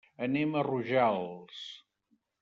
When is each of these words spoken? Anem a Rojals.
Anem 0.27 0.55
a 0.55 0.63
Rojals. 0.67 1.59